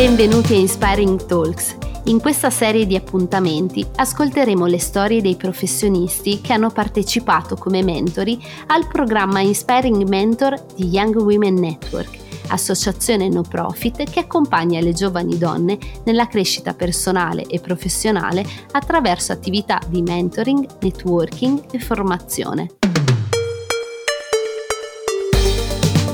Benvenuti 0.00 0.54
a 0.54 0.56
Inspiring 0.56 1.26
Talks. 1.26 1.76
In 2.04 2.20
questa 2.20 2.48
serie 2.48 2.86
di 2.86 2.96
appuntamenti 2.96 3.86
ascolteremo 3.96 4.64
le 4.64 4.78
storie 4.78 5.20
dei 5.20 5.36
professionisti 5.36 6.40
che 6.40 6.54
hanno 6.54 6.70
partecipato 6.70 7.54
come 7.54 7.82
mentori 7.82 8.42
al 8.68 8.88
programma 8.88 9.40
Inspiring 9.40 10.08
Mentor 10.08 10.58
di 10.74 10.86
Young 10.86 11.16
Women 11.16 11.52
Network, 11.52 12.16
associazione 12.48 13.28
no 13.28 13.42
profit 13.42 14.04
che 14.08 14.20
accompagna 14.20 14.80
le 14.80 14.94
giovani 14.94 15.36
donne 15.36 15.76
nella 16.04 16.28
crescita 16.28 16.72
personale 16.72 17.42
e 17.42 17.60
professionale 17.60 18.42
attraverso 18.70 19.32
attività 19.32 19.78
di 19.86 20.00
mentoring, 20.00 20.66
networking 20.80 21.64
e 21.72 21.78
formazione. 21.78 22.70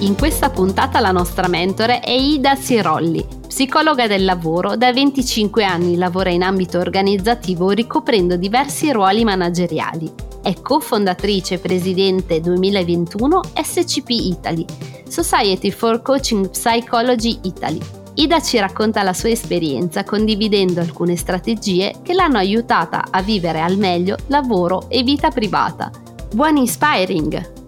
In 0.01 0.17
questa 0.17 0.51
puntata 0.51 1.01
la 1.01 1.11
nostra 1.11 1.49
mentore 1.49 2.01
è 2.01 2.11
Ida 2.11 2.55
Sirolli, 2.55 3.36
psicologa 3.57 4.07
del 4.07 4.27
lavoro, 4.27 4.77
da 4.77 4.93
25 4.93 5.65
anni 5.65 5.97
lavora 5.97 6.29
in 6.29 6.43
ambito 6.43 6.79
organizzativo 6.79 7.71
ricoprendo 7.71 8.37
diversi 8.37 8.93
ruoli 8.93 9.25
manageriali. 9.25 10.13
È 10.43 10.53
cofondatrice 10.61 11.55
e 11.55 11.59
presidente 11.59 12.43
2021 12.43 13.41
SCP 13.55 14.11
Italy, 14.11 14.67
Society 15.09 15.71
for 15.71 16.03
Coaching 16.03 16.51
Psychology 16.51 17.39
Italy. 17.45 17.81
Ida 18.17 18.43
ci 18.43 18.59
racconta 18.59 19.03
la 19.03 19.15
sua 19.15 19.31
esperienza 19.31 20.05
condividendo 20.05 20.81
alcune 20.81 21.17
strategie 21.17 21.95
che 22.03 22.13
l'hanno 22.13 22.37
aiutata 22.37 23.07
a 23.11 23.23
vivere 23.23 23.63
al 23.63 23.79
meglio 23.79 24.19
lavoro 24.27 24.91
e 24.91 25.03
vita 25.03 25.31
privata. 25.31 25.91
Buon 26.31 26.59
inspiring! 26.59 27.66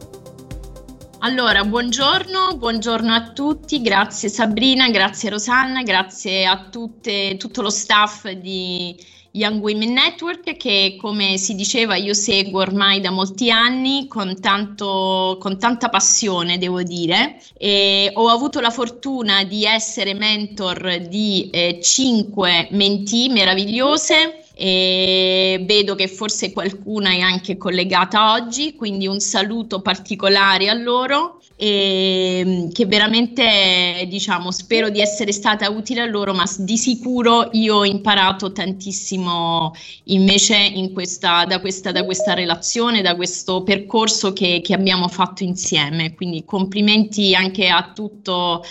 Allora, 1.21 1.65
buongiorno, 1.65 2.57
buongiorno 2.59 3.13
a 3.13 3.33
tutti, 3.33 3.83
grazie 3.83 4.29
Sabrina, 4.29 4.89
grazie 4.89 5.31
Rosanna, 5.31 5.83
grazie 5.83 6.47
a 6.47 6.69
tutte, 6.71 7.37
tutto 7.37 7.61
lo 7.61 7.71
staff 7.71 8.31
di 8.31 8.95
Young 9.33 9.61
Women 9.61 9.95
Network 9.95 10.57
che 10.57 10.97
come 10.97 11.37
si 11.37 11.57
diceva 11.57 11.97
io 11.97 12.15
seguo 12.15 12.61
ormai 12.61 13.01
da 13.01 13.11
molti 13.11 13.51
anni 13.51 14.07
con, 14.07 14.41
tanto, 14.41 15.39
con 15.41 15.59
tanta 15.59 15.89
passione 15.89 16.57
devo 16.57 16.85
dire. 16.85 17.41
E 17.57 18.13
ho 18.15 18.29
avuto 18.29 18.61
la 18.61 18.71
fortuna 18.71 19.43
di 19.43 19.65
essere 19.65 20.15
mentor 20.15 20.99
di 21.09 21.51
eh, 21.51 21.81
cinque 21.83 22.69
mentee 22.71 23.29
meravigliose 23.29 24.45
e 24.61 25.63
vedo 25.65 25.95
che 25.95 26.09
forse 26.09 26.53
qualcuna 26.53 27.11
è 27.11 27.21
anche 27.21 27.57
collegata 27.57 28.33
oggi, 28.33 28.75
quindi 28.75 29.07
un 29.07 29.21
saluto 29.21 29.81
particolare 29.81 30.69
a 30.69 30.75
loro 30.75 31.41
e 31.55 32.43
mm, 32.45 32.71
che 32.71 32.87
veramente 32.87 34.05
diciamo 34.09 34.51
spero 34.51 34.91
di 34.91 35.01
essere 35.01 35.31
stata 35.31 35.71
utile 35.71 36.01
a 36.01 36.07
loro, 36.07 36.35
ma 36.35 36.45
di 36.59 36.77
sicuro 36.77 37.51
io 37.53 37.77
ho 37.77 37.85
imparato 37.85 38.51
tantissimo 38.51 39.73
invece 40.05 40.57
in 40.57 40.93
questa, 40.93 41.45
da, 41.45 41.61
questa, 41.61 41.93
da 41.93 42.05
questa 42.05 42.35
relazione, 42.35 43.01
da 43.01 43.15
questo 43.15 43.63
percorso 43.63 44.33
che, 44.33 44.61
che 44.61 44.75
abbiamo 44.75 45.07
fatto 45.07 45.45
insieme. 45.45 46.15
Quindi 46.17 46.45
complimenti 46.45 47.33
anche 47.33 47.69
a 47.69 47.93
tutto 47.95 48.65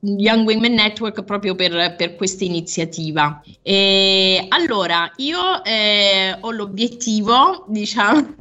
Young 0.00 0.46
Women 0.46 0.74
Network 0.74 1.22
proprio 1.22 1.54
per, 1.54 1.94
per 1.96 2.16
questa 2.16 2.44
iniziativa. 2.44 3.42
E 3.62 4.46
allora, 4.48 5.10
io 5.16 5.62
eh, 5.64 6.36
ho 6.40 6.50
l'obiettivo, 6.50 7.64
diciamo, 7.70 8.34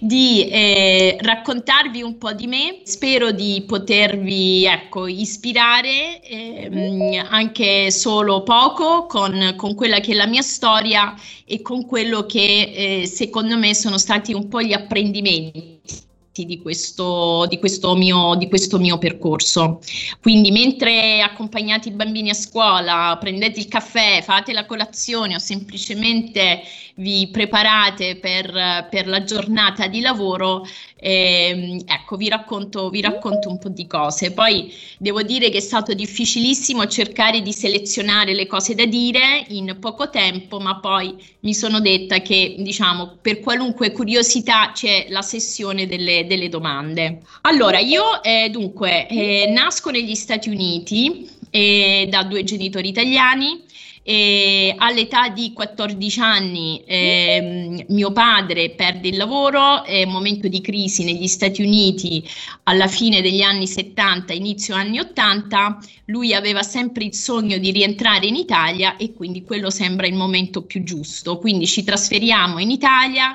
di 0.00 0.48
eh, 0.48 1.18
raccontarvi 1.20 2.02
un 2.02 2.18
po' 2.18 2.32
di 2.32 2.46
me, 2.46 2.80
spero 2.84 3.32
di 3.32 3.64
potervi, 3.66 4.64
ecco, 4.64 5.06
ispirare 5.06 6.20
eh, 6.22 7.24
anche 7.28 7.90
solo 7.90 8.42
poco 8.42 9.06
con, 9.06 9.54
con, 9.56 9.74
quella 9.74 9.98
che 9.98 10.12
è 10.12 10.14
la 10.14 10.26
mia 10.26 10.42
storia 10.42 11.14
e 11.44 11.62
con 11.62 11.84
quello 11.86 12.26
che 12.26 13.00
eh, 13.02 13.06
secondo 13.06 13.56
me 13.58 13.74
sono 13.74 13.98
stati 13.98 14.32
un 14.32 14.48
po' 14.48 14.62
gli 14.62 14.72
apprendimenti 14.72 15.74
di 16.42 16.60
questo, 16.60 17.46
di, 17.48 17.58
questo 17.60 17.94
mio, 17.94 18.34
di 18.34 18.48
questo 18.48 18.78
mio 18.78 18.98
percorso. 18.98 19.80
Quindi 20.20 20.50
mentre 20.50 21.22
accompagnate 21.22 21.88
i 21.88 21.92
bambini 21.92 22.30
a 22.30 22.34
scuola, 22.34 23.16
prendete 23.20 23.60
il 23.60 23.68
caffè, 23.68 24.20
fate 24.22 24.52
la 24.52 24.66
colazione 24.66 25.36
o 25.36 25.38
semplicemente 25.38 26.62
vi 26.96 27.28
preparate 27.32 28.16
per, 28.16 28.88
per 28.90 29.06
la 29.06 29.24
giornata 29.24 29.86
di 29.88 30.00
lavoro, 30.00 30.64
eh, 30.96 31.82
ecco, 31.84 32.16
vi 32.16 32.28
racconto, 32.28 32.88
vi 32.88 33.00
racconto 33.00 33.48
un 33.48 33.58
po' 33.58 33.68
di 33.68 33.86
cose. 33.86 34.32
Poi 34.32 34.72
devo 34.98 35.22
dire 35.22 35.50
che 35.50 35.58
è 35.58 35.60
stato 35.60 35.92
difficilissimo 35.92 36.86
cercare 36.86 37.42
di 37.42 37.52
selezionare 37.52 38.34
le 38.34 38.46
cose 38.46 38.74
da 38.74 38.86
dire 38.86 39.44
in 39.48 39.76
poco 39.80 40.08
tempo, 40.08 40.60
ma 40.60 40.78
poi 40.78 41.14
mi 41.40 41.52
sono 41.52 41.80
detta 41.80 42.20
che, 42.20 42.54
diciamo, 42.58 43.18
per 43.20 43.40
qualunque 43.40 43.92
curiosità 43.92 44.70
c'è 44.72 45.06
la 45.10 45.22
sessione 45.22 45.86
delle, 45.86 46.23
delle 46.26 46.48
domande. 46.48 47.20
Allora, 47.42 47.78
io 47.78 48.22
eh, 48.22 48.48
dunque 48.50 49.06
eh, 49.08 49.46
nasco 49.48 49.90
negli 49.90 50.14
Stati 50.14 50.48
Uniti 50.48 51.28
eh, 51.50 52.06
da 52.10 52.24
due 52.24 52.44
genitori 52.44 52.88
italiani. 52.88 53.62
E 54.06 54.74
all'età 54.76 55.30
di 55.30 55.54
14 55.54 56.20
anni 56.20 56.82
eh, 56.84 57.86
mio 57.88 58.12
padre 58.12 58.68
perde 58.68 59.08
il 59.08 59.16
lavoro, 59.16 59.82
è 59.82 60.02
un 60.02 60.10
momento 60.10 60.46
di 60.46 60.60
crisi 60.60 61.04
negli 61.04 61.26
Stati 61.26 61.62
Uniti 61.62 62.22
alla 62.64 62.86
fine 62.86 63.22
degli 63.22 63.40
anni 63.40 63.66
70, 63.66 64.34
inizio 64.34 64.74
anni 64.74 64.98
80, 64.98 65.78
lui 66.06 66.34
aveva 66.34 66.62
sempre 66.62 67.04
il 67.04 67.14
sogno 67.14 67.56
di 67.56 67.70
rientrare 67.70 68.26
in 68.26 68.34
Italia 68.34 68.98
e 68.98 69.14
quindi 69.14 69.42
quello 69.42 69.70
sembra 69.70 70.06
il 70.06 70.14
momento 70.16 70.60
più 70.64 70.82
giusto. 70.82 71.38
Quindi 71.38 71.66
ci 71.66 71.82
trasferiamo 71.82 72.58
in 72.58 72.70
Italia 72.70 73.34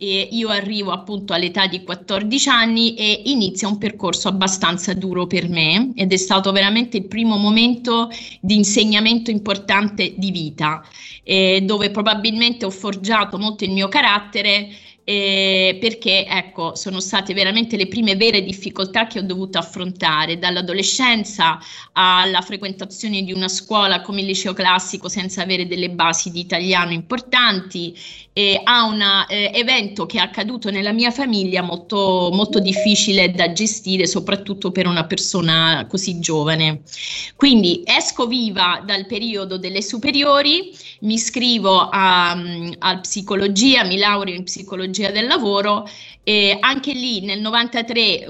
e 0.00 0.28
io 0.30 0.48
arrivo 0.48 0.92
appunto 0.92 1.32
all'età 1.32 1.66
di 1.66 1.82
14 1.82 2.48
anni 2.48 2.94
e 2.94 3.22
inizia 3.26 3.66
un 3.66 3.78
percorso 3.78 4.28
abbastanza 4.28 4.94
duro 4.94 5.26
per 5.26 5.48
me 5.48 5.90
ed 5.96 6.12
è 6.12 6.16
stato 6.16 6.52
veramente 6.52 6.98
il 6.98 7.08
primo 7.08 7.36
momento 7.36 8.08
di 8.40 8.54
insegnamento 8.54 9.32
importante 9.32 10.14
di 10.16 10.30
vita, 10.30 10.84
eh, 11.24 11.62
dove 11.64 11.90
probabilmente 11.90 12.64
ho 12.64 12.70
forgiato 12.70 13.38
molto 13.38 13.64
il 13.64 13.72
mio 13.72 13.88
carattere 13.88 14.68
eh, 15.08 15.78
perché 15.80 16.26
ecco, 16.26 16.74
sono 16.74 17.00
state 17.00 17.32
veramente 17.32 17.78
le 17.78 17.88
prime 17.88 18.14
vere 18.14 18.42
difficoltà 18.42 19.06
che 19.06 19.20
ho 19.20 19.22
dovuto 19.22 19.56
affrontare, 19.56 20.38
dall'adolescenza 20.38 21.58
alla 21.92 22.42
frequentazione 22.42 23.22
di 23.22 23.32
una 23.32 23.48
scuola 23.48 24.02
come 24.02 24.20
il 24.20 24.26
liceo 24.26 24.52
classico 24.52 25.08
senza 25.08 25.40
avere 25.40 25.66
delle 25.66 25.88
basi 25.88 26.30
di 26.30 26.40
italiano 26.40 26.92
importanti, 26.92 27.96
eh, 28.38 28.60
a 28.62 28.84
un 28.84 29.02
eh, 29.28 29.50
evento 29.52 30.06
che 30.06 30.18
è 30.18 30.20
accaduto 30.20 30.70
nella 30.70 30.92
mia 30.92 31.10
famiglia 31.10 31.60
molto, 31.60 32.30
molto 32.32 32.60
difficile 32.60 33.32
da 33.32 33.50
gestire, 33.50 34.06
soprattutto 34.06 34.70
per 34.70 34.86
una 34.86 35.06
persona 35.06 35.84
così 35.88 36.20
giovane. 36.20 36.82
Quindi 37.34 37.82
esco 37.84 38.28
viva 38.28 38.80
dal 38.86 39.06
periodo 39.06 39.58
delle 39.58 39.82
superiori, 39.82 40.72
mi 41.00 41.14
iscrivo 41.14 41.88
a, 41.90 42.40
a 42.78 43.00
psicologia, 43.00 43.82
mi 43.82 43.98
laureo 43.98 44.36
in 44.36 44.44
psicologia 44.44 45.10
del 45.10 45.26
lavoro 45.26 45.88
e 46.22 46.58
anche 46.60 46.92
lì 46.92 47.22
nel 47.22 47.40
93 47.40 48.26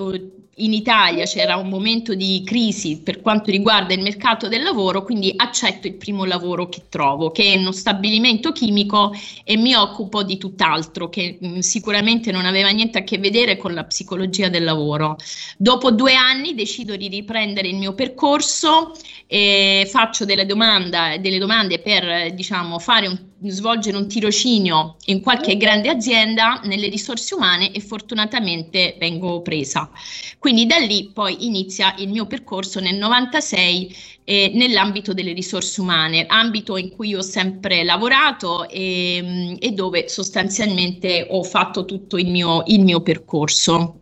in 0.59 0.73
Italia 0.73 1.25
c'era 1.25 1.57
un 1.57 1.69
momento 1.69 2.15
di 2.15 2.43
crisi 2.45 3.01
per 3.03 3.21
quanto 3.21 3.51
riguarda 3.51 3.95
il 3.95 4.03
mercato 4.03 4.49
del 4.49 4.63
lavoro, 4.63 5.03
quindi 5.03 5.33
accetto 5.37 5.87
il 5.87 5.95
primo 5.95 6.25
lavoro 6.25 6.69
che 6.69 6.83
trovo, 6.89 7.31
che 7.31 7.53
è 7.53 7.57
uno 7.57 7.73
stabilimento 7.73 8.53
chimico 8.53 9.13
e 9.45 9.57
mi 9.57 9.75
occupo 9.75 10.23
di 10.23 10.39
tutt'altro, 10.39 11.09
che 11.09 11.39
mh, 11.41 11.59
sicuramente 11.59 12.31
non 12.31 12.45
aveva 12.47 12.71
niente 12.71 12.99
a 12.99 13.03
che 13.05 13.19
vedere 13.19 13.57
con 13.57 13.75
la 13.75 13.85
psicologia 13.85 14.49
del 14.49 14.65
lavoro. 14.65 15.17
Dopo 15.57 15.91
due 15.91 16.15
anni 16.15 16.55
decido 16.55 16.97
di 16.97 17.09
riprendere 17.09 17.69
il 17.69 17.77
mio 17.77 17.95
percorso 17.95 18.93
e 19.27 19.87
faccio 19.91 20.25
delle, 20.25 20.47
domanda, 20.47 21.17
delle 21.19 21.39
domande 21.39 21.79
per 21.79 22.33
diciamo, 22.35 22.79
fare 22.79 23.07
un 23.07 23.19
svolgere 23.47 23.97
un 23.97 24.09
tirocinio 24.09 24.97
in 25.07 25.21
qualche 25.21 25.57
grande 25.57 25.89
azienda 25.89 26.61
nelle 26.65 26.89
risorse 26.89 27.35
umane 27.35 27.73
e 27.73 27.81
fortunatamente 27.81 28.97
vengo 28.99 29.43
presa. 29.43 29.91
Quindi 30.39 30.67
da 30.67 30.79
lì 30.79 31.11
poi 31.13 31.47
inizia 31.47 31.95
il 31.99 32.09
mio 32.09 32.27
percorso 32.27 32.81
nel 32.81 32.97
96 32.97 33.97
eh, 34.25 34.51
nell'ambito 34.55 35.15
delle 35.15 35.33
risorse 35.33 35.81
umane, 35.81 36.27
ambito 36.27 36.77
in 36.77 36.91
cui 36.91 37.15
ho 37.15 37.23
sempre 37.23 37.83
lavorato 37.85 38.69
e, 38.69 39.21
mm, 39.23 39.55
e 39.59 39.71
dove 39.71 40.09
sostanzialmente 40.09 41.27
ho 41.31 41.43
fatto 41.43 41.85
tutto 41.85 42.19
il 42.19 42.31
mio, 42.31 42.63
il 42.67 42.83
mio 42.83 43.01
percorso. 43.01 44.01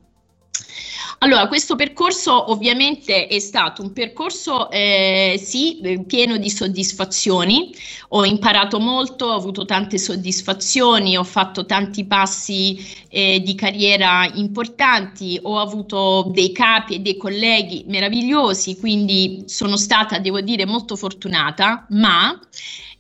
Allora, 1.19 1.49
questo 1.49 1.77
percorso 1.77 2.51
ovviamente 2.51 3.27
è 3.27 3.39
stato 3.39 3.81
un 3.81 3.93
percorso, 3.95 4.71
eh, 4.71 5.41
sì, 5.43 5.81
eh, 5.81 6.05
pieno 6.05 6.37
di 6.37 6.51
soddisfazioni. 6.51 7.75
Ho 8.09 8.25
imparato 8.27 8.79
molto, 8.79 9.27
ho 9.27 9.35
avuto 9.35 9.65
tante 9.65 9.97
soddisfazioni, 9.97 11.17
ho 11.17 11.25
fatto 11.25 11.65
tanti 11.65 12.05
passi 12.05 12.79
eh, 13.09 13.41
di 13.41 13.55
carriera 13.55 14.31
importanti, 14.35 15.39
ho 15.43 15.59
avuto 15.59 16.31
dei 16.35 16.53
capi 16.53 16.97
e 16.97 16.99
dei 16.99 17.17
colleghi 17.17 17.85
meravigliosi, 17.89 18.79
quindi 18.79 19.45
sono 19.47 19.79
stata, 19.79 20.19
devo 20.19 20.43
dire, 20.43 20.67
molto 20.67 20.97
fortunata, 20.97 21.87
ma 21.91 22.39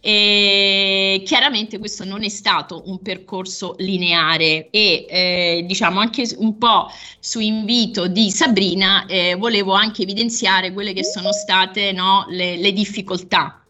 e 0.08 1.20
chiaramente 1.24 1.80
questo 1.80 2.04
non 2.04 2.22
è 2.22 2.28
stato 2.28 2.84
un 2.86 3.02
percorso 3.02 3.74
lineare 3.78 4.70
e 4.70 5.04
eh, 5.08 5.64
diciamo 5.66 5.98
anche 5.98 6.32
un 6.36 6.58
po' 6.58 6.88
su 7.18 7.40
invito 7.40 8.06
di 8.06 8.30
Sabrina 8.30 9.04
eh, 9.06 9.34
volevo 9.34 9.72
anche 9.72 10.02
evidenziare 10.02 10.72
quelle 10.72 10.92
che 10.92 11.02
sono 11.02 11.32
state 11.32 11.90
no, 11.90 12.24
le, 12.28 12.56
le 12.56 12.72
difficoltà 12.72 13.65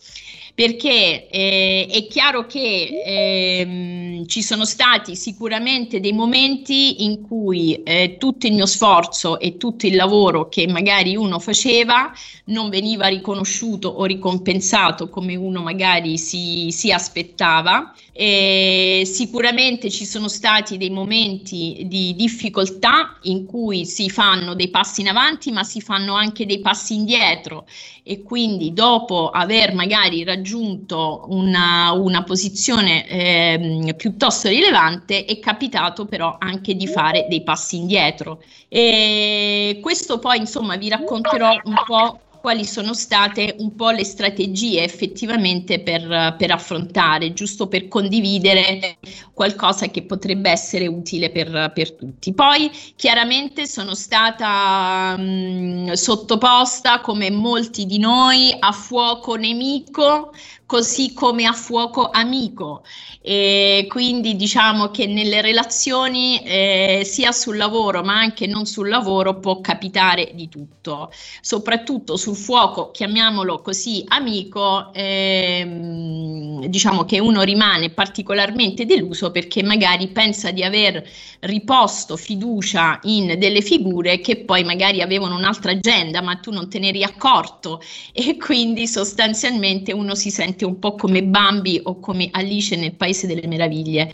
perché 0.57 1.29
eh, 1.29 1.87
è 1.87 2.07
chiaro 2.07 2.47
che 2.47 3.03
ehm, 3.05 4.27
ci 4.27 4.41
sono 4.41 4.65
stati 4.65 5.15
sicuramente 5.15 6.01
dei 6.01 6.15
momenti 6.15 7.05
in 7.05 7.21
cui 7.21 7.83
eh, 7.83 8.17
tutto 8.19 8.47
il 8.47 8.55
mio 8.55 8.65
sforzo 8.65 9.39
e 9.39 9.59
tutto 9.59 9.87
il 9.87 9.95
lavoro 9.95 10.49
che 10.49 10.67
magari 10.67 11.15
uno 11.15 11.39
faceva 11.41 12.11
non 12.47 12.71
veniva 12.71 13.09
riconosciuto 13.09 13.89
o 13.89 14.05
ricompensato 14.07 15.11
come 15.11 15.37
uno 15.37 15.61
magari 15.61 16.17
si, 16.17 16.69
si 16.71 16.91
aspettava. 16.91 17.95
E 18.19 19.03
sicuramente 19.05 19.91
ci 19.91 20.07
sono 20.07 20.27
stati 20.29 20.79
dei 20.79 20.89
momenti 20.89 21.83
di 21.85 22.15
difficoltà 22.15 23.19
in 23.25 23.45
cui 23.45 23.85
si 23.85 24.09
fanno 24.09 24.55
dei 24.55 24.71
passi 24.71 25.03
in 25.03 25.09
avanti 25.09 25.53
ma 25.53 25.63
si 25.65 25.83
fanno 25.83 26.15
anche 26.15 26.47
dei 26.47 26.61
passi 26.61 26.95
indietro 26.95 27.67
e 28.09 28.23
quindi 28.23 28.73
dopo 28.73 29.31
aver 29.31 29.75
magari 29.75 30.23
raggiunto 30.23 31.25
una, 31.31 31.91
una 31.91 32.23
posizione 32.23 33.05
eh, 33.09 33.95
piuttosto 33.97 34.49
rilevante 34.49 35.25
è 35.25 35.41
capitato 35.41 36.05
però 36.05 36.37
anche 36.39 36.77
di 36.77 36.87
fare 36.87 37.27
dei 37.29 37.43
passi 37.43 37.79
indietro. 37.79 38.45
E 38.69 39.81
questo 39.83 40.21
poi 40.21 40.39
insomma 40.39 40.77
vi 40.77 40.89
racconterò 40.89 41.51
un 41.65 41.75
po' 41.85 42.21
quali 42.47 42.65
sono 42.65 42.95
state 42.95 43.57
un 43.59 43.75
po' 43.75 43.91
le 43.91 44.05
strategie 44.05 44.85
effettivamente 44.85 45.81
per, 45.81 46.37
per 46.39 46.53
affrontare, 46.53 47.33
giusto 47.33 47.67
per 47.67 47.89
condividere 47.89 48.99
qualcosa 49.33 49.89
che 49.89 50.05
potrebbe 50.05 50.49
essere 50.49 50.87
utile 50.87 51.31
per, 51.31 51.73
per 51.75 51.95
tutti. 51.95 52.33
Poi 52.33 52.71
chiaramente 52.95 53.67
sono 53.67 53.97
stata 53.97 55.17
mh, 55.17 55.95
sottoposta, 55.95 57.01
come 57.01 57.33
molti 57.33 57.85
di 57.85 57.99
noi, 57.99 58.55
a 58.57 58.71
fuoco 58.71 59.35
nemico 59.35 60.33
così 60.67 61.15
come 61.15 61.47
a 61.47 61.53
fuoco 61.53 62.11
amico. 62.11 62.83
E 63.23 63.87
quindi 63.89 64.37
diciamo 64.37 64.91
che 64.91 65.07
nelle 65.07 65.41
relazioni 65.41 66.41
eh, 66.43 67.03
sia 67.05 67.33
sul 67.33 67.57
lavoro 67.57 68.03
ma 68.03 68.19
anche 68.19 68.47
non 68.47 68.67
sul 68.67 68.89
lavoro 68.89 69.39
può 69.39 69.61
capitare 69.61 70.33
di 70.35 70.49
tutto. 70.49 71.11
Soprattutto 71.41 72.17
sul 72.17 72.37
fuoco 72.37 72.91
chiamiamolo 72.91 73.61
così 73.61 74.05
amico 74.09 74.93
ehm, 74.93 76.67
diciamo 76.67 77.05
che 77.05 77.19
uno 77.19 77.43
rimane 77.43 77.91
particolarmente 77.91 78.87
deluso 78.87 79.31
perché 79.31 79.63
magari 79.63 80.09
pensa 80.09 80.51
di 80.51 80.63
aver 80.63 81.05
riposto 81.41 82.17
fiducia 82.17 82.99
in 83.05 83.37
delle 83.39 83.61
figure 83.61 84.21
che 84.21 84.37
poi 84.39 84.65
magari 84.65 85.01
avevano 85.01 85.37
un'altra 85.37 85.73
agenda 85.73 86.23
ma 86.23 86.37
tu 86.37 86.51
non 86.51 86.69
te 86.69 86.79
ne 86.79 86.89
eri 86.89 87.03
accorto. 87.03 87.81
E 88.13 88.37
quindi 88.37 88.87
sostanzialmente 88.87 89.93
uno 89.93 90.15
si 90.15 90.31
sente 90.31 90.56
sente 90.57 90.65
un 90.65 90.79
po' 90.79 90.95
come 90.95 91.23
Bambi 91.23 91.79
o 91.85 92.01
come 92.01 92.29
Alice 92.33 92.75
nel 92.77 92.95
Paese 92.95 93.27
delle 93.27 93.47
Meraviglie. 93.47 94.11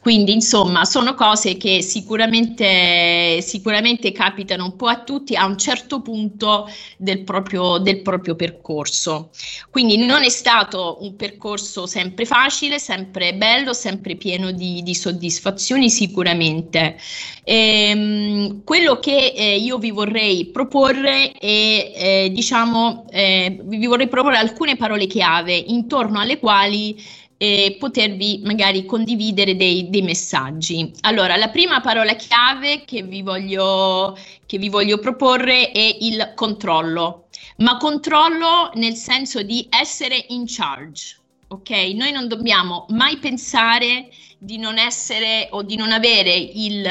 Quindi, 0.00 0.32
insomma, 0.32 0.84
sono 0.84 1.14
cose 1.14 1.56
che 1.56 1.82
sicuramente, 1.82 3.40
sicuramente 3.42 4.12
capitano 4.12 4.64
un 4.64 4.76
po' 4.76 4.86
a 4.86 5.02
tutti 5.02 5.34
a 5.34 5.44
un 5.44 5.58
certo 5.58 6.00
punto 6.00 6.70
del 6.96 7.24
proprio, 7.24 7.78
del 7.78 8.02
proprio 8.02 8.36
percorso. 8.36 9.30
Quindi 9.70 9.96
non 9.96 10.22
è 10.22 10.28
stato 10.28 10.98
un 11.00 11.16
percorso 11.16 11.86
sempre 11.86 12.24
facile, 12.24 12.78
sempre 12.78 13.34
bello, 13.34 13.72
sempre 13.72 14.14
pieno 14.14 14.52
di, 14.52 14.82
di 14.82 14.94
soddisfazioni, 14.94 15.90
sicuramente. 15.90 16.96
Ehm, 17.44 18.62
quello 18.64 18.98
che 19.00 19.32
eh, 19.34 19.56
io 19.56 19.78
vi 19.78 19.90
vorrei 19.90 20.46
proporre 20.46 21.32
è, 21.32 21.92
eh, 21.96 22.30
diciamo, 22.32 23.06
eh, 23.10 23.58
vi 23.62 23.86
vorrei 23.86 24.08
proporre 24.08 24.36
alcune 24.36 24.76
parole 24.76 25.06
chiave 25.06 25.54
in 25.54 25.79
intorno 25.80 26.20
alle 26.20 26.38
quali 26.38 27.02
eh, 27.42 27.76
potervi 27.78 28.42
magari 28.44 28.84
condividere 28.84 29.56
dei, 29.56 29.88
dei, 29.88 30.02
messaggi. 30.02 30.92
Allora, 31.00 31.36
la 31.36 31.48
prima 31.48 31.80
parola 31.80 32.14
chiave 32.14 32.84
che 32.84 33.02
vi, 33.02 33.22
voglio, 33.22 34.16
che 34.44 34.58
vi 34.58 34.68
voglio 34.68 34.98
proporre 34.98 35.70
è 35.72 35.96
il 36.00 36.32
controllo, 36.34 37.28
ma 37.58 37.78
controllo 37.78 38.70
nel 38.74 38.94
senso 38.94 39.42
di 39.42 39.66
essere 39.70 40.26
in 40.28 40.44
charge. 40.46 41.16
Ok, 41.48 41.70
noi 41.94 42.12
non 42.12 42.28
dobbiamo 42.28 42.86
mai 42.90 43.16
pensare 43.16 44.10
di 44.38 44.58
non 44.58 44.78
essere 44.78 45.48
o 45.50 45.62
di 45.62 45.76
non 45.76 45.90
avere 45.90 46.34
il, 46.34 46.82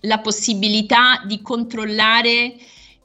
la 0.00 0.18
possibilità 0.20 1.22
di 1.26 1.42
controllare 1.42 2.54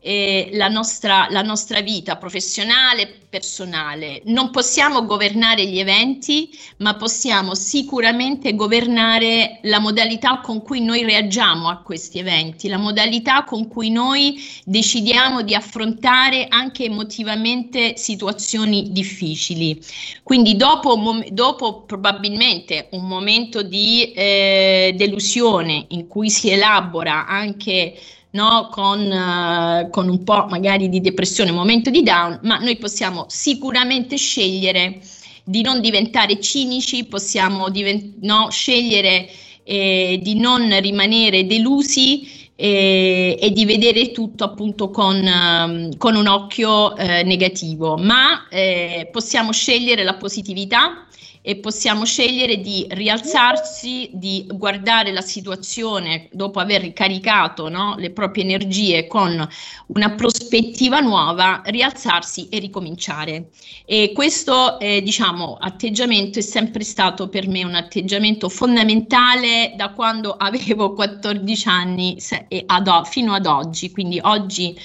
eh, 0.02 0.50
la, 0.54 0.68
nostra, 0.68 1.28
la 1.30 1.42
nostra 1.42 1.82
vita 1.82 2.16
professionale, 2.16 3.20
personale. 3.30 4.22
Non 4.26 4.50
possiamo 4.50 5.06
governare 5.06 5.66
gli 5.66 5.78
eventi, 5.78 6.50
ma 6.78 6.96
possiamo 6.96 7.54
sicuramente 7.54 8.56
governare 8.56 9.60
la 9.64 9.80
modalità 9.80 10.40
con 10.40 10.64
cui 10.64 10.82
noi 10.82 11.04
reagiamo 11.04 11.70
a 11.70 11.78
questi 11.78 12.18
eventi, 12.18 12.68
la 12.68 12.78
modalità 12.78 13.44
con 13.44 13.68
cui 13.68 13.92
noi 13.92 14.42
decidiamo 14.66 15.44
di 15.44 15.54
affrontare 15.54 16.48
anche 16.50 16.86
emotivamente 16.86 17.96
situazioni 17.98 18.92
difficili. 18.92 19.80
Quindi 20.24 20.56
dopo, 20.56 20.98
dopo 21.30 21.82
probabilmente 21.84 22.88
un 22.92 23.08
momento 23.08 23.62
di 23.62 24.12
eh, 24.14 24.94
delusione 24.96 25.86
in 25.90 26.08
cui 26.08 26.30
si 26.30 26.50
elabora 26.50 27.28
anche 27.28 27.96
no? 28.32 28.70
con, 28.72 29.00
uh, 29.00 29.90
con 29.90 30.10
un 30.10 30.24
po' 30.24 30.46
magari 30.50 30.90
di 30.90 31.02
depressione, 31.02 31.52
momento 31.52 31.90
di 31.90 32.04
down, 32.04 32.40
ma 32.44 32.58
noi 32.58 32.78
possiamo 32.78 33.26
sicuramente 33.28 34.18
scegliere 34.18 35.00
di 35.44 35.62
non 35.62 35.82
diventare 35.82 36.40
cinici, 36.40 37.06
possiamo 37.06 37.70
divent- 37.70 38.18
no, 38.22 38.50
scegliere 38.52 39.28
eh, 39.64 40.20
di 40.22 40.40
non 40.40 40.80
rimanere 40.80 41.48
delusi 41.48 42.50
eh, 42.56 43.38
e 43.40 43.52
di 43.52 43.66
vedere 43.66 44.12
tutto 44.12 44.44
appunto 44.44 44.90
con, 44.90 45.16
um, 45.16 45.98
con 45.98 46.16
un 46.16 46.28
occhio 46.28 46.96
eh, 46.98 47.24
negativo, 47.24 47.96
ma 47.98 48.48
eh, 48.50 49.08
possiamo 49.12 49.52
scegliere 49.52 50.04
la 50.04 50.16
positività 50.16 51.08
e 51.42 51.56
possiamo 51.56 52.04
scegliere 52.04 52.60
di 52.60 52.86
rialzarsi, 52.90 54.10
di 54.14 54.46
guardare 54.48 55.12
la 55.14 55.22
situazione 55.22 56.28
dopo 56.32 56.60
aver 56.60 56.82
ricaricato 56.82 57.70
no, 57.70 57.96
le 57.98 58.12
proprie 58.12 58.44
energie 58.44 59.08
con 59.08 59.48
una 59.88 60.10
prospettiva 60.12 61.00
nuova, 61.00 61.62
rialzarsi 61.66 62.50
e 62.50 62.60
ricominciare. 62.60 63.50
E 63.86 64.12
questo 64.14 64.80
eh, 64.80 65.02
diciamo, 65.02 65.58
atteggiamento 65.60 66.40
è 66.40 66.42
sempre 66.42 66.84
stato 66.84 67.30
per 67.30 67.48
me 67.48 67.64
un 67.64 67.76
atteggiamento 67.76 68.50
fondamentale 68.50 69.74
da 69.78 69.90
quando 69.92 70.36
avevo 70.38 70.94
14 70.94 71.68
anni 71.70 72.18
ad, 72.66 73.06
fino 73.06 73.34
ad 73.34 73.46
oggi, 73.46 73.92
quindi 73.92 74.20
oggi 74.22 74.78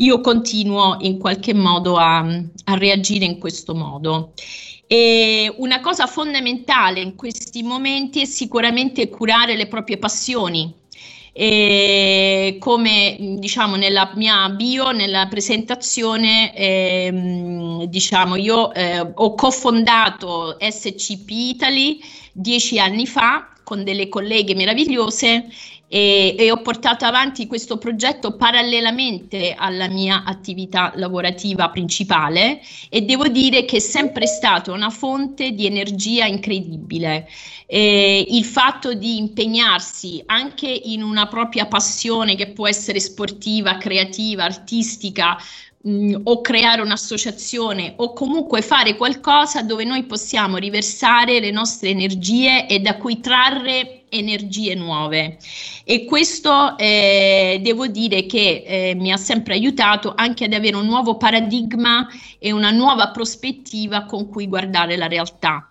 io 0.00 0.20
continuo 0.20 0.98
in 1.00 1.18
qualche 1.18 1.54
modo 1.54 1.96
a, 1.96 2.18
a 2.18 2.74
reagire 2.74 3.24
in 3.24 3.38
questo 3.38 3.74
modo. 3.74 4.32
E 4.90 5.52
una 5.58 5.80
cosa 5.80 6.06
fondamentale 6.06 7.00
in 7.00 7.14
questi 7.14 7.62
momenti 7.62 8.22
è 8.22 8.24
sicuramente 8.24 9.10
curare 9.10 9.54
le 9.54 9.66
proprie 9.66 9.98
passioni. 9.98 10.74
E 11.30 12.56
come 12.58 13.16
diciamo 13.38 13.76
nella 13.76 14.10
mia 14.14 14.48
bio, 14.48 14.90
nella 14.92 15.26
presentazione, 15.28 16.54
ehm, 16.56 17.84
diciamo 17.84 18.36
io 18.36 18.72
eh, 18.72 19.12
ho 19.14 19.34
cofondato 19.34 20.56
SCP 20.58 21.30
Italy 21.30 22.00
dieci 22.32 22.78
anni 22.78 23.06
fa 23.06 23.52
con 23.68 23.84
delle 23.84 24.08
colleghe 24.08 24.54
meravigliose 24.54 25.46
e, 25.88 26.34
e, 26.38 26.50
ho 26.50 26.62
portato 26.62 27.04
avanti 27.04 27.46
questo 27.46 27.76
progetto 27.76 28.34
parallelamente 28.34 29.54
alla 29.54 29.88
mia 29.88 30.24
attività 30.24 30.92
lavorativa 30.96 31.68
principale 31.68 32.60
e 32.88 33.02
devo 33.02 33.28
dire 33.28 33.66
che 33.66 33.76
è 33.76 33.80
sempre 33.80 34.26
stata 34.26 34.72
una 34.72 34.88
fonte 34.88 35.50
di 35.50 35.66
energia 35.66 36.24
incredibile. 36.24 37.28
Eh, 37.66 38.24
il 38.30 38.44
fatto 38.46 38.94
di 38.94 39.18
impegnarsi 39.18 40.22
anche 40.24 40.68
in 40.68 41.02
una 41.02 41.26
propria 41.26 41.66
passione 41.66 42.36
che 42.36 42.48
può 42.48 42.66
essere 42.66 43.00
sportiva, 43.00 43.76
creativa, 43.76 44.44
artistica, 44.44 45.36
mh, 45.82 46.20
o 46.24 46.40
creare 46.40 46.82
un'associazione 46.82 47.94
o 47.96 48.12
comunque 48.12 48.62
fare 48.62 48.96
qualcosa 48.96 49.62
dove 49.62 49.84
noi 49.84 50.04
possiamo 50.04 50.56
riversare 50.56 51.40
le 51.40 51.50
nostre 51.50 51.90
energie 51.90 52.66
e 52.66 52.80
da 52.80 52.96
cui 52.96 53.20
trarre 53.20 54.04
energie 54.10 54.74
nuove. 54.74 55.36
E 55.84 56.04
questo 56.04 56.76
eh, 56.78 57.60
devo 57.62 57.86
dire 57.86 58.26
che 58.26 58.64
eh, 58.66 58.94
mi 58.94 59.12
ha 59.12 59.16
sempre 59.16 59.54
aiutato 59.54 60.14
anche 60.16 60.44
ad 60.44 60.52
avere 60.52 60.76
un 60.76 60.86
nuovo 60.86 61.16
paradigma 61.16 62.06
e 62.38 62.52
una 62.52 62.70
nuova 62.70 63.10
prospettiva 63.10 64.04
con 64.04 64.28
cui 64.28 64.46
guardare 64.46 64.96
la 64.96 65.08
realtà 65.08 65.66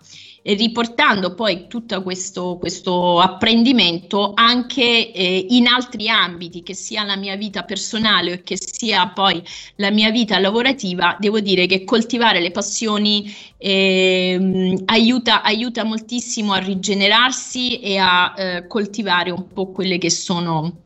riportando 0.54 1.34
poi 1.34 1.66
tutto 1.68 2.02
questo, 2.02 2.56
questo 2.58 3.20
apprendimento 3.20 4.32
anche 4.34 5.12
eh, 5.12 5.46
in 5.50 5.66
altri 5.66 6.08
ambiti, 6.08 6.62
che 6.62 6.74
sia 6.74 7.04
la 7.04 7.16
mia 7.16 7.36
vita 7.36 7.64
personale 7.64 8.32
o 8.32 8.40
che 8.42 8.56
sia 8.58 9.08
poi 9.08 9.42
la 9.76 9.90
mia 9.90 10.10
vita 10.10 10.38
lavorativa, 10.38 11.16
devo 11.18 11.40
dire 11.40 11.66
che 11.66 11.84
coltivare 11.84 12.40
le 12.40 12.50
passioni 12.50 13.34
eh, 13.58 14.82
aiuta, 14.86 15.42
aiuta, 15.42 15.84
moltissimo 15.84 16.52
a 16.52 16.58
rigenerarsi 16.58 17.80
e 17.80 17.98
a 17.98 18.34
eh, 18.36 18.66
coltivare 18.66 19.30
un 19.30 19.48
po' 19.52 19.70
quelle 19.70 19.98
che 19.98 20.10
sono 20.10 20.76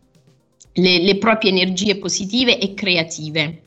le, 0.73 0.99
le 0.99 1.19
proprie 1.19 1.51
energie 1.51 1.97
positive 1.97 2.59
e 2.59 2.75
creative. 2.75 3.63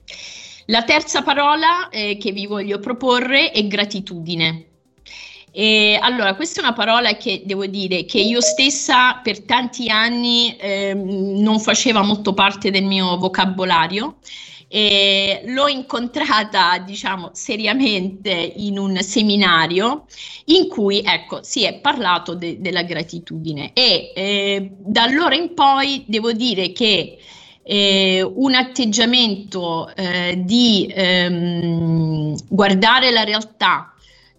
La 0.67 0.83
terza 0.83 1.21
parola 1.21 1.89
eh, 1.89 2.17
che 2.17 2.31
vi 2.31 2.47
voglio 2.47 2.79
proporre 2.79 3.51
è 3.51 3.65
gratitudine. 3.67 4.65
E 5.57 5.97
allora, 6.01 6.35
questa 6.35 6.59
è 6.59 6.63
una 6.65 6.73
parola 6.73 7.15
che 7.15 7.43
devo 7.45 7.65
dire 7.65 8.03
che 8.03 8.19
io 8.19 8.41
stessa 8.41 9.21
per 9.23 9.43
tanti 9.43 9.89
anni 9.89 10.53
eh, 10.57 10.93
non 10.93 11.61
faceva 11.61 12.01
molto 12.01 12.33
parte 12.33 12.71
del 12.71 12.83
mio 12.83 13.15
vocabolario. 13.17 14.17
E 14.67 15.43
l'ho 15.45 15.69
incontrata, 15.69 16.77
diciamo, 16.79 17.29
seriamente 17.31 18.31
in 18.33 18.77
un 18.77 18.97
seminario 19.01 20.07
in 20.45 20.67
cui, 20.67 21.01
ecco, 21.05 21.41
si 21.41 21.63
è 21.63 21.75
parlato 21.75 22.35
de- 22.35 22.59
della 22.59 22.83
gratitudine 22.83 23.71
e 23.71 24.11
eh, 24.13 24.71
da 24.77 25.03
allora 25.03 25.35
in 25.35 25.53
poi 25.53 26.03
devo 26.05 26.33
dire 26.33 26.73
che 26.73 27.17
eh, 27.63 28.21
un 28.21 28.53
atteggiamento 28.55 29.95
eh, 29.95 30.41
di 30.43 30.91
ehm, 30.93 32.35
guardare 32.49 33.11
la 33.11 33.23
realtà 33.23 33.94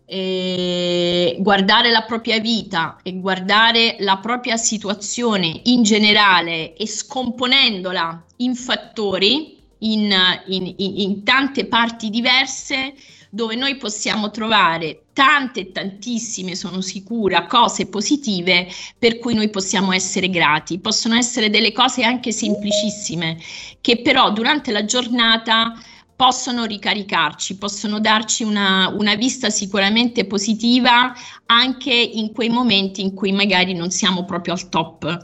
eh, 0.06 1.36
guardare 1.40 1.90
la 1.90 2.02
propria 2.02 2.38
vita 2.38 2.98
e 3.02 3.18
guardare 3.18 3.96
la 4.00 4.18
propria 4.18 4.56
situazione 4.56 5.60
in 5.64 5.82
generale 5.82 6.74
e 6.74 6.86
scomponendola 6.86 8.24
in 8.36 8.54
fattori, 8.54 9.58
in, 9.78 10.14
in, 10.46 10.74
in 10.78 11.24
tante 11.24 11.66
parti 11.66 12.08
diverse, 12.08 12.94
dove 13.28 13.56
noi 13.56 13.76
possiamo 13.76 14.30
trovare 14.30 15.02
tante, 15.12 15.72
tantissime, 15.72 16.54
sono 16.54 16.80
sicura, 16.80 17.46
cose 17.46 17.86
positive 17.86 18.68
per 18.98 19.18
cui 19.18 19.34
noi 19.34 19.50
possiamo 19.50 19.92
essere 19.92 20.30
grati. 20.30 20.78
Possono 20.78 21.16
essere 21.16 21.50
delle 21.50 21.72
cose 21.72 22.02
anche 22.02 22.32
semplicissime, 22.32 23.36
che 23.80 24.00
però 24.00 24.30
durante 24.30 24.70
la 24.70 24.84
giornata 24.84 25.74
possono 26.16 26.64
ricaricarci, 26.64 27.58
possono 27.58 28.00
darci 28.00 28.42
una, 28.42 28.88
una, 28.88 29.14
vista 29.14 29.50
sicuramente 29.50 30.24
positiva 30.24 31.14
anche 31.44 31.92
in 31.92 32.32
quei 32.32 32.48
momenti 32.48 33.02
in 33.02 33.14
cui 33.14 33.32
magari 33.32 33.74
non 33.74 33.90
siamo 33.90 34.24
proprio 34.24 34.54
al 34.54 34.68
top. 34.70 35.22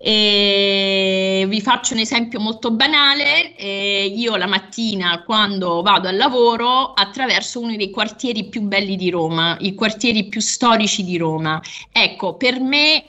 E 0.00 1.44
vi 1.48 1.60
faccio 1.60 1.94
un 1.94 1.98
esempio 1.98 2.38
molto 2.38 2.70
banale, 2.70 3.56
eh, 3.56 4.14
io 4.16 4.36
la 4.36 4.46
mattina 4.46 5.24
quando 5.24 5.82
vado 5.82 6.06
al 6.06 6.16
lavoro 6.16 6.92
attraverso 6.92 7.58
uno 7.58 7.74
dei 7.74 7.90
quartieri 7.90 8.44
più 8.44 8.62
belli 8.62 8.94
di 8.94 9.10
Roma, 9.10 9.56
i 9.58 9.74
quartieri 9.74 10.28
più 10.28 10.40
storici 10.40 11.02
di 11.02 11.18
Roma. 11.18 11.60
Ecco, 11.90 12.36
per 12.36 12.60
me 12.60 13.04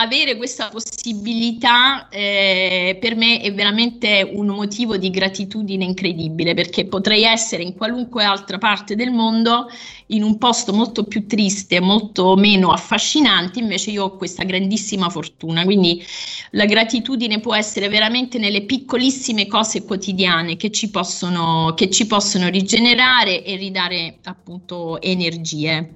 avere 0.00 0.36
questa 0.36 0.68
possibilità 0.68 2.08
eh, 2.08 2.96
per 3.00 3.16
me 3.16 3.40
è 3.40 3.52
veramente 3.52 4.28
un 4.30 4.46
motivo 4.48 4.96
di 4.96 5.10
gratitudine 5.10 5.84
incredibile 5.84 6.54
perché 6.54 6.86
potrei 6.86 7.24
essere 7.24 7.62
in 7.62 7.74
qualunque 7.74 8.24
altra 8.24 8.58
parte 8.58 8.94
del 8.94 9.10
mondo 9.10 9.68
in 10.08 10.22
un 10.22 10.38
posto 10.38 10.72
molto 10.72 11.04
più 11.04 11.26
triste, 11.26 11.80
molto 11.80 12.36
meno 12.36 12.70
affascinante, 12.70 13.58
invece 13.58 13.90
io 13.90 14.04
ho 14.04 14.16
questa 14.16 14.44
grandissima 14.44 15.08
fortuna. 15.08 15.64
Quindi 15.64 16.04
la 16.50 16.64
gratitudine 16.64 17.40
può 17.40 17.54
essere 17.54 17.88
veramente 17.88 18.38
nelle 18.38 18.62
piccolissime 18.62 19.46
cose 19.46 19.84
quotidiane 19.84 20.56
che 20.56 20.70
ci 20.70 20.90
possono, 20.90 21.74
che 21.74 21.90
ci 21.90 22.06
possono 22.06 22.48
rigenerare 22.48 23.42
e 23.42 23.56
ridare 23.56 24.18
appunto 24.24 25.00
energie. 25.00 25.94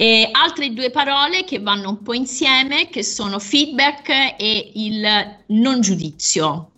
E 0.00 0.30
altre 0.32 0.72
due 0.72 0.88
parole 0.88 1.44
che 1.44 1.58
vanno 1.58 1.90
un 1.90 2.02
po' 2.02 2.14
insieme, 2.14 2.88
che 2.88 3.02
sono 3.02 3.38
feedback 3.38 4.08
e 4.38 4.72
il 4.76 5.06
non 5.48 5.82
giudizio. 5.82 6.70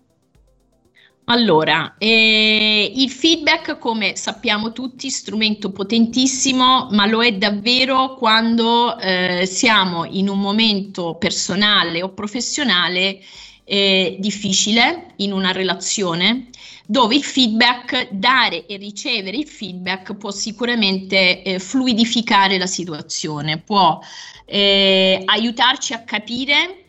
Allora, 1.27 1.95
eh, 1.99 2.93
il 2.93 3.09
feedback, 3.09 3.79
come 3.79 4.17
sappiamo 4.17 4.73
tutti, 4.73 5.09
strumento 5.09 5.71
potentissimo, 5.71 6.89
ma 6.91 7.07
lo 7.07 7.23
è 7.23 7.31
davvero 7.35 8.17
quando 8.17 8.99
eh, 8.99 9.47
siamo 9.47 10.05
in 10.05 10.29
un 10.29 10.41
momento 10.41 11.15
personale 11.15 12.03
o 12.03 12.13
professionale 12.13 13.21
eh, 13.65 14.17
difficile 14.19 15.13
in 15.17 15.33
una 15.33 15.53
relazione 15.53 16.49
dove 16.87 17.15
il 17.15 17.25
feedback, 17.25 18.11
dare 18.11 18.67
e 18.67 18.77
ricevere 18.77 19.37
il 19.37 19.47
feedback 19.47 20.15
può 20.15 20.31
sicuramente 20.31 21.43
eh, 21.43 21.59
fluidificare 21.59 22.59
la 22.59 22.67
situazione, 22.67 23.59
può 23.59 24.01
eh, 24.45 25.23
aiutarci 25.25 25.95
a 25.95 26.03
capire 26.03 26.82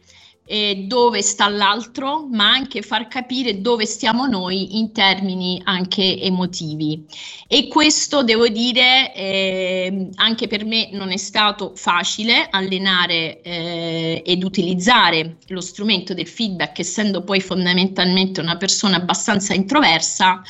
eh, 0.45 0.85
dove 0.87 1.21
sta 1.21 1.47
l'altro, 1.47 2.27
ma 2.29 2.49
anche 2.49 2.81
far 2.81 3.07
capire 3.07 3.61
dove 3.61 3.85
stiamo 3.85 4.25
noi 4.25 4.77
in 4.77 4.91
termini 4.91 5.61
anche 5.63 6.19
emotivi. 6.19 7.05
E 7.47 7.67
questo 7.67 8.23
devo 8.23 8.47
dire, 8.47 9.13
eh, 9.13 10.09
anche 10.15 10.47
per 10.47 10.65
me 10.65 10.89
non 10.91 11.11
è 11.11 11.17
stato 11.17 11.73
facile 11.75 12.47
allenare 12.49 13.41
eh, 13.41 14.21
ed 14.25 14.43
utilizzare 14.43 15.37
lo 15.47 15.61
strumento 15.61 16.13
del 16.13 16.27
feedback, 16.27 16.79
essendo 16.79 17.23
poi 17.23 17.39
fondamentalmente 17.39 18.41
una 18.41 18.57
persona 18.57 18.97
abbastanza 18.97 19.53
introversa 19.53 20.41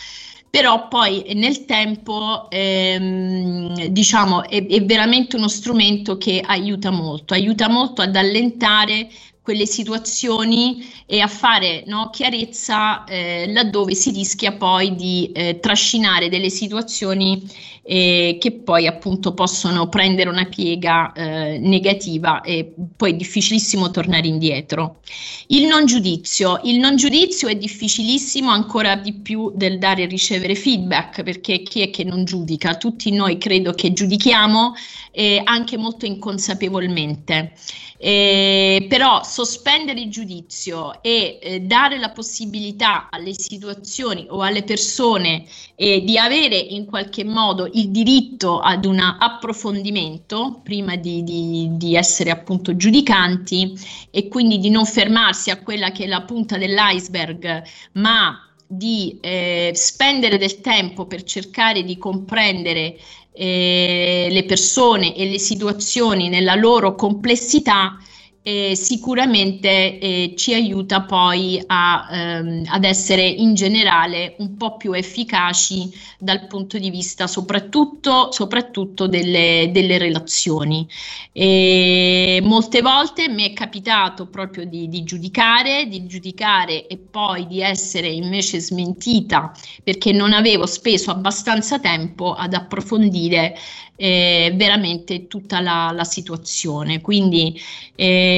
però 0.54 0.88
poi 0.88 1.32
nel 1.34 1.66
tempo 1.66 2.48
ehm, 2.52 3.88
diciamo 3.88 4.48
è, 4.48 4.64
è, 4.68 4.86
veramente 4.86 5.36
uno 5.36 5.48
strumento 5.48 6.20
che 6.20 6.44
aiuta 6.46 6.92
molto, 6.92 7.34
aiuta 7.34 7.68
molto 7.70 8.04
ad 8.04 8.16
allentare 8.16 9.10
quelle 9.44 9.66
situazioni 9.66 10.90
e 11.06 11.20
a 11.20 11.28
fare 11.28 11.84
no, 11.86 12.10
chiarezza 12.12 13.04
eh, 13.04 13.52
laddove 13.52 13.94
si 13.94 14.12
rischia 14.12 14.54
poi 14.54 14.96
di 14.96 15.32
eh, 15.34 15.60
trascinare 15.60 16.30
delle 16.30 16.50
situazioni 16.50 17.44
eh, 17.86 18.38
che 18.40 18.52
poi 18.54 18.88
appunto 18.88 19.34
possono 19.34 19.90
prendere 19.90 20.30
una 20.30 20.46
piega 20.46 21.12
eh, 21.12 21.58
negativa 21.60 22.42
e 22.42 22.74
poi 22.96 23.12
è 23.12 23.16
difficilissimo 23.16 23.92
tornare 23.92 24.28
indietro. 24.28 25.02
Il 25.48 25.66
non 25.66 25.86
giudizio. 25.86 26.62
Il 26.64 26.80
non 26.80 26.96
giudizio 26.96 27.50
è 27.50 27.56
difficilissimo 27.56 28.50
ancora 28.50 28.96
di 28.96 29.14
più 29.14 29.52
del 29.54 29.78
dare 29.78 30.04
e 30.04 30.06
ricevere 30.06 30.56
feedback 30.56 31.24
perché 31.24 31.62
chi 31.64 31.82
è 31.82 31.90
che 31.90 32.06
non 32.06 32.24
giudica? 32.24 32.76
Tutti 32.78 33.12
noi 33.12 33.38
credo 33.38 33.74
che 33.74 33.92
giudichiamo 33.92 34.74
eh, 35.12 35.42
anche 35.44 35.78
molto 35.78 36.06
inconsapevolmente. 36.06 37.52
Eh, 37.98 38.86
però 38.90 39.24
sospendere 39.34 40.00
il 40.00 40.12
giudizio 40.12 41.02
e 41.02 41.40
eh, 41.42 41.60
dare 41.62 41.98
la 41.98 42.12
possibilità 42.12 43.08
alle 43.10 43.34
situazioni 43.34 44.28
o 44.30 44.44
alle 44.44 44.62
persone 44.62 45.44
eh, 45.74 46.04
di 46.04 46.20
avere 46.20 46.56
in 46.56 46.86
qualche 46.86 47.24
modo 47.24 47.68
il 47.74 47.90
diritto 47.90 48.60
ad 48.60 48.86
un 48.86 49.00
approfondimento 49.00 50.62
prima 50.64 50.98
di, 50.98 51.24
di, 51.24 51.70
di, 51.72 51.96
essere 51.96 52.30
appunto 52.30 52.76
giudicanti 52.76 53.74
e 54.12 54.28
quindi 54.28 54.60
di 54.60 54.70
non 54.70 54.86
fermarsi 54.86 55.50
a 55.50 55.60
quella 55.64 55.92
che 55.92 56.04
è 56.04 56.08
la 56.08 56.22
punta 56.22 56.60
dell'iceberg, 56.60 57.64
ma 57.94 58.40
di 58.68 59.18
eh, 59.20 59.72
spendere 59.74 60.38
del 60.38 60.62
tempo 60.62 61.08
per 61.08 61.24
cercare 61.24 61.82
di 61.82 61.98
comprendere 61.98 63.00
eh, 63.32 64.28
le 64.30 64.44
persone 64.44 65.16
e 65.16 65.28
le 65.28 65.40
situazioni 65.40 66.30
nella 66.30 66.54
loro 66.54 66.94
complessità 66.94 67.98
eh, 68.46 68.76
sicuramente 68.76 69.98
eh, 70.00 70.34
ci 70.36 70.54
aiuta 70.54 71.04
poi 71.04 71.64
a, 71.66 72.08
ehm, 72.12 72.64
ad 72.68 72.84
essere 72.84 73.26
in 73.26 73.54
generale 73.54 74.36
un 74.40 74.58
po' 74.58 74.76
più 74.76 74.92
efficaci 74.92 75.90
dal 76.20 76.48
punto 76.48 76.78
di 76.78 76.90
vista 76.90 77.26
soprattutto, 77.26 78.34
soprattutto 78.34 79.08
delle, 79.08 79.70
delle, 79.72 79.98
relazioni. 79.98 80.86
E 81.32 82.42
molte 82.44 82.82
volte 82.82 83.30
mi 83.30 83.50
è 83.50 83.54
capitato 83.54 84.28
proprio 84.28 84.66
di, 84.66 84.90
di 84.90 85.04
giudicare, 85.04 85.88
di 85.88 86.06
giudicare 86.06 86.86
e 86.88 86.98
poi 86.98 87.48
di 87.48 87.62
essere 87.62 88.10
invece 88.10 88.60
smentita 88.60 89.54
perché 89.84 90.12
non 90.12 90.34
avevo 90.34 90.66
speso 90.66 91.12
abbastanza 91.12 91.80
tempo 91.80 92.34
ad 92.34 92.54
approfondire 92.54 93.56
eh, 93.96 94.52
veramente 94.56 95.28
tutta 95.28 95.62
la, 95.62 95.92
la 95.94 96.04
situazione. 96.04 97.00
Quindi 97.02 97.60
eh, 97.96 98.33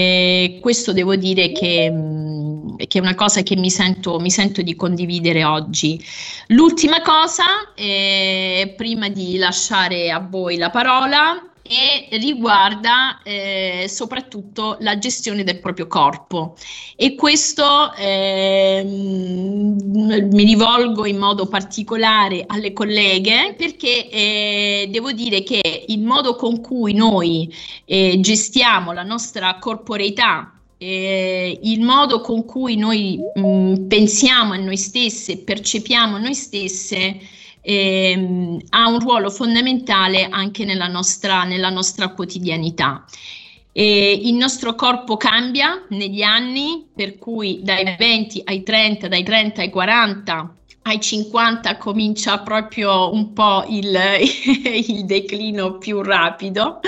questo 0.62 0.94
devo 0.94 1.16
dire 1.16 1.52
che, 1.52 1.90
mm, 1.92 2.76
che, 2.88 2.98
è 2.98 3.02
una 3.02 3.16
cosa 3.16 3.42
che 3.42 3.56
mi 3.56 3.70
sento, 3.70 4.20
mi 4.20 4.30
sento 4.30 4.62
di 4.62 4.76
condividere 4.76 5.44
oggi. 5.44 6.04
L'ultima 6.48 7.02
cosa, 7.02 7.74
eh, 7.76 8.74
prima 8.76 9.10
di 9.10 9.38
lasciare 9.38 10.12
a 10.12 10.20
voi 10.20 10.58
la 10.58 10.70
parola, 10.70 11.55
e 11.68 12.08
riguarda 12.18 13.22
eh, 13.24 13.86
soprattutto 13.90 14.78
la 14.82 15.00
gestione 15.00 15.44
del 15.44 15.60
proprio 15.60 15.88
corpo. 15.88 16.56
E 16.96 17.16
questo 17.16 17.92
eh, 17.96 18.84
mi 18.86 20.44
rivolgo 20.44 21.08
in 21.08 21.18
modo 21.18 21.48
particolare 21.48 22.44
alle 22.46 22.72
colleghe 22.72 23.56
perché 23.58 24.10
eh, 24.10 24.88
devo 24.92 25.12
dire 25.12 25.42
che 25.42 25.86
il 25.88 26.02
modo 26.02 26.36
con 26.36 26.62
cui 26.62 26.94
noi 26.94 27.52
eh, 27.86 28.20
gestiamo 28.20 28.92
la 28.92 29.04
nostra 29.04 29.58
corporeità 29.58 30.52
eh, 30.78 31.60
il 31.64 31.82
modo 31.82 32.22
con 32.22 32.46
cui 32.46 32.76
noi 32.76 33.18
mh, 33.34 33.40
mm, 33.40 33.88
pensiamo 33.88 34.54
a 34.54 34.58
noi 34.58 34.78
stesse, 34.78 35.38
percepiamo 35.38 36.18
noi 36.18 36.36
stesse, 36.36 37.18
ehm, 37.66 38.60
ha 38.70 38.88
un 38.88 39.00
ruolo 39.00 39.30
fondamentale 39.30 40.28
anche 40.30 40.64
nella 40.66 40.88
nostra, 40.88 41.44
nella 41.44 41.70
nostra 41.70 42.10
quotidianità. 42.10 43.04
E 43.72 44.22
il 44.24 44.36
nostro 44.36 44.76
corpo 44.76 45.18
cambia 45.18 45.86
negli 45.90 46.22
anni, 46.22 46.88
per 46.96 47.18
cui 47.18 47.60
dai 47.62 47.96
20 47.98 48.44
ai 48.46 48.64
30, 48.64 49.10
dai 49.10 49.24
30 49.24 49.62
ai 49.62 49.70
40, 49.70 50.56
ai 50.84 51.02
50 51.02 51.78
comincia 51.78 52.40
proprio 52.40 53.12
un 53.12 53.34
po' 53.34 53.66
il, 53.68 53.94
il 54.88 55.06
declino 55.06 55.78
più 55.78 56.02
rapido. 56.02 56.80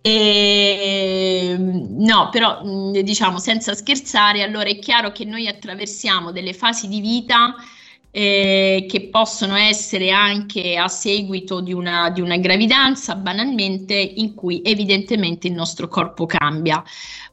E, 0.00 1.56
no, 1.58 2.28
però 2.30 2.60
diciamo 2.62 3.38
senza 3.38 3.74
scherzare, 3.74 4.42
allora 4.42 4.68
è 4.68 4.78
chiaro 4.78 5.10
che 5.10 5.24
noi 5.24 5.48
attraversiamo 5.48 6.30
delle 6.30 6.52
fasi 6.52 6.88
di 6.88 7.00
vita 7.00 7.54
eh, 8.14 8.84
che 8.88 9.08
possono 9.08 9.56
essere 9.56 10.10
anche 10.10 10.76
a 10.76 10.86
seguito 10.86 11.60
di 11.60 11.72
una, 11.72 12.10
di 12.10 12.20
una 12.20 12.36
gravidanza, 12.36 13.16
banalmente, 13.16 13.94
in 13.94 14.34
cui 14.34 14.60
evidentemente 14.62 15.48
il 15.48 15.54
nostro 15.54 15.88
corpo 15.88 16.26
cambia. 16.26 16.84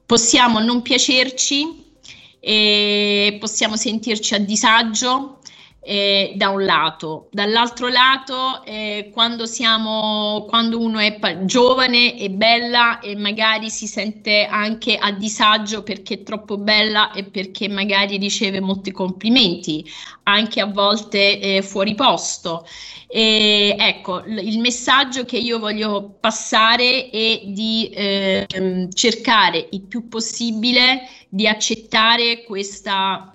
Possiamo 0.06 0.60
non 0.60 0.82
piacerci, 0.82 1.98
eh, 2.40 3.38
possiamo 3.40 3.76
sentirci 3.76 4.34
a 4.34 4.40
disagio, 4.40 5.38
eh, 5.82 6.34
da 6.36 6.50
un 6.50 6.66
lato, 6.66 7.30
dall'altro 7.32 7.88
lato 7.88 8.64
eh, 8.66 9.10
quando 9.14 9.46
siamo 9.46 10.46
quando 10.48 10.80
uno 10.80 11.00
è 11.00 11.18
giovane 11.46 12.20
e 12.20 12.30
bella 12.30 13.00
e 13.00 13.16
magari 13.16 13.70
si 13.70 13.88
sente 13.88 14.46
anche 14.46 14.98
a 14.98 15.12
disagio 15.12 15.82
perché 15.84 16.16
è 16.16 16.24
troppo 16.24 16.58
bella 16.58 17.12
e 17.12 17.24
perché 17.24 17.70
magari 17.70 18.18
riceve 18.18 18.60
molti 18.60 18.92
complimenti 18.92 19.90
anche 20.24 20.60
a 20.60 20.66
volte 20.66 21.40
eh, 21.40 21.62
fuori 21.62 21.96
posto. 21.96 22.66
E, 23.08 23.76
ecco 23.80 24.24
il 24.26 24.60
messaggio 24.60 25.26
che 25.26 25.38
io 25.38 25.58
voglio 25.60 26.18
passare 26.20 27.10
è 27.10 27.42
di 27.46 27.90
ehm, 27.92 28.92
cercare 28.92 29.68
il 29.72 29.82
più 29.82 30.08
possibile 30.08 31.08
di 31.30 31.48
accettare 31.48 32.44
questa 32.44 33.34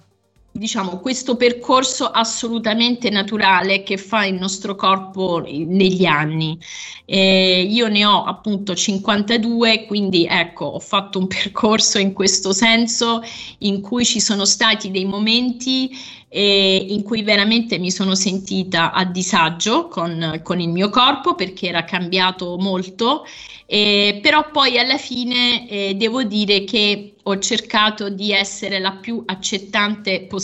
diciamo, 0.56 1.00
questo 1.00 1.36
percorso 1.36 2.06
assolutamente 2.06 3.10
naturale 3.10 3.82
che 3.82 3.96
fa 3.96 4.24
il 4.24 4.34
nostro 4.34 4.76
corpo 4.76 5.42
negli 5.44 6.04
anni. 6.04 6.56
Eh, 7.04 7.66
io 7.68 7.88
ne 7.88 8.04
ho 8.04 8.22
appunto 8.22 8.72
52, 8.72 9.84
quindi 9.86 10.26
ecco, 10.26 10.66
ho 10.66 10.78
fatto 10.78 11.18
un 11.18 11.26
percorso 11.28 11.98
in 11.98 12.12
questo 12.12 12.52
senso 12.52 13.20
in 13.58 13.80
cui 13.80 14.04
ci 14.04 14.20
sono 14.20 14.44
stati 14.44 14.92
dei 14.92 15.04
momenti 15.04 15.90
eh, 16.34 16.86
in 16.88 17.04
cui 17.04 17.22
veramente 17.22 17.78
mi 17.78 17.92
sono 17.92 18.16
sentita 18.16 18.92
a 18.92 19.04
disagio 19.04 19.86
con, 19.86 20.40
con 20.42 20.58
il 20.58 20.68
mio 20.68 20.90
corpo 20.90 21.36
perché 21.36 21.68
era 21.68 21.84
cambiato 21.84 22.56
molto, 22.58 23.24
eh, 23.66 24.18
però 24.20 24.50
poi 24.50 24.76
alla 24.76 24.98
fine 24.98 25.68
eh, 25.68 25.94
devo 25.94 26.24
dire 26.24 26.64
che 26.64 27.14
ho 27.22 27.38
cercato 27.38 28.08
di 28.10 28.32
essere 28.32 28.80
la 28.80 28.92
più 28.92 29.22
accettante 29.24 30.22
possibile 30.22 30.43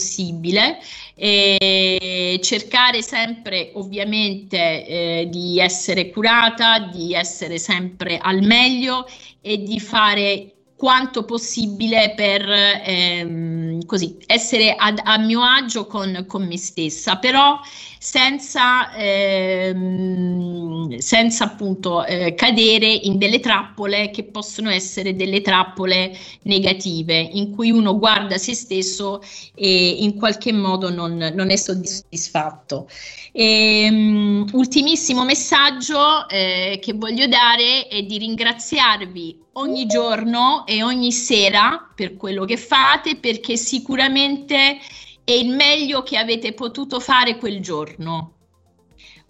e 1.14 2.40
cercare 2.42 3.02
sempre 3.02 3.70
ovviamente 3.74 4.56
eh, 4.86 5.28
di 5.30 5.60
essere 5.60 6.10
curata, 6.10 6.78
di 6.78 7.14
essere 7.14 7.58
sempre 7.58 8.18
al 8.18 8.42
meglio 8.42 9.06
e 9.40 9.62
di 9.62 9.78
fare 9.78 10.54
quanto 10.80 11.26
possibile 11.26 12.14
per 12.16 12.48
ehm, 12.48 13.84
così, 13.84 14.16
essere 14.24 14.74
ad, 14.74 14.98
a 15.04 15.18
mio 15.18 15.42
agio 15.42 15.86
con, 15.86 16.24
con 16.26 16.46
me 16.46 16.56
stessa, 16.56 17.18
però 17.18 17.60
senza, 18.02 18.94
ehm, 18.94 20.96
senza 20.96 21.44
appunto 21.44 22.02
eh, 22.06 22.32
cadere 22.32 22.86
in 22.86 23.18
delle 23.18 23.40
trappole 23.40 24.08
che 24.08 24.24
possono 24.24 24.70
essere 24.70 25.14
delle 25.14 25.42
trappole 25.42 26.16
negative, 26.44 27.18
in 27.18 27.54
cui 27.54 27.70
uno 27.70 27.98
guarda 27.98 28.38
se 28.38 28.54
stesso 28.54 29.20
e 29.54 29.96
in 29.98 30.16
qualche 30.16 30.50
modo 30.50 30.88
non, 30.88 31.30
non 31.34 31.50
è 31.50 31.56
soddisfatto. 31.56 32.88
E, 33.32 33.86
um, 33.90 34.48
ultimissimo 34.52 35.26
messaggio 35.26 36.26
eh, 36.30 36.78
che 36.80 36.94
voglio 36.94 37.26
dare 37.26 37.86
è 37.86 38.02
di 38.02 38.16
ringraziarvi 38.16 39.38
ogni 39.52 39.84
giorno 39.84 40.64
e 40.66 40.82
ogni 40.82 41.12
sera 41.12 41.90
per 41.94 42.16
quello 42.16 42.46
che 42.46 42.56
fate 42.56 43.16
perché 43.16 43.58
sicuramente 43.58 44.78
è 45.24 45.32
il 45.32 45.50
meglio 45.50 46.02
che 46.02 46.16
avete 46.16 46.52
potuto 46.52 47.00
fare 47.00 47.36
quel 47.36 47.60
giorno. 47.60 48.34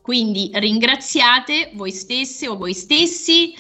Quindi 0.00 0.50
ringraziate 0.53 1.72
voi 1.74 1.90
stesse 1.90 2.48
o 2.48 2.57
voi 2.57 2.74
stessi 2.74 3.55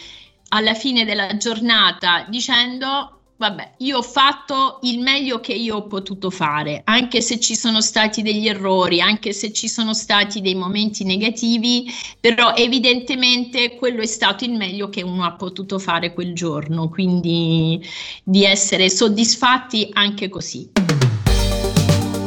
alla 0.48 0.74
fine 0.74 1.04
della 1.04 1.36
giornata 1.36 2.26
dicendo 2.28 3.20
vabbè, 3.40 3.76
io 3.78 3.98
ho 3.98 4.02
fatto 4.02 4.80
il 4.82 5.00
meglio 5.00 5.40
che 5.40 5.54
io 5.54 5.76
ho 5.76 5.86
potuto 5.86 6.28
fare, 6.28 6.82
anche 6.84 7.22
se 7.22 7.40
ci 7.40 7.56
sono 7.56 7.80
stati 7.80 8.20
degli 8.20 8.46
errori, 8.46 9.00
anche 9.00 9.32
se 9.32 9.50
ci 9.50 9.66
sono 9.66 9.94
stati 9.94 10.42
dei 10.42 10.54
momenti 10.54 11.04
negativi, 11.04 11.90
però 12.20 12.52
evidentemente 12.54 13.76
quello 13.76 14.02
è 14.02 14.06
stato 14.06 14.44
il 14.44 14.52
meglio 14.52 14.90
che 14.90 15.00
uno 15.00 15.24
ha 15.24 15.32
potuto 15.32 15.78
fare 15.78 16.12
quel 16.12 16.34
giorno, 16.34 16.90
quindi 16.90 17.82
di 18.22 18.44
essere 18.44 18.90
soddisfatti 18.90 19.88
anche 19.94 20.28
così. 20.28 20.70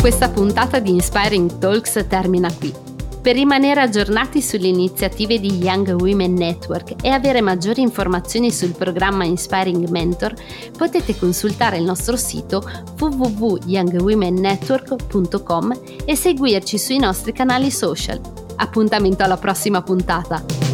Questa 0.03 0.27
puntata 0.27 0.79
di 0.79 0.89
Inspiring 0.89 1.59
Talks 1.59 2.05
termina 2.09 2.53
qui. 2.53 2.73
Per 3.21 3.33
rimanere 3.33 3.79
aggiornati 3.79 4.41
sulle 4.41 4.67
iniziative 4.67 5.39
di 5.39 5.59
Young 5.59 5.95
Women 5.97 6.33
Network 6.33 6.95
e 7.01 7.07
avere 7.07 7.39
maggiori 7.39 7.79
informazioni 7.79 8.51
sul 8.51 8.75
programma 8.75 9.23
Inspiring 9.23 9.87
Mentor, 9.87 10.33
potete 10.77 11.17
consultare 11.17 11.77
il 11.77 11.85
nostro 11.85 12.17
sito 12.17 12.69
www.youngwomennetwork.com 12.99 15.79
e 16.03 16.15
seguirci 16.17 16.77
sui 16.77 16.97
nostri 16.97 17.31
canali 17.31 17.71
social. 17.71 18.19
Appuntamento 18.57 19.23
alla 19.23 19.37
prossima 19.37 19.81
puntata! 19.81 20.72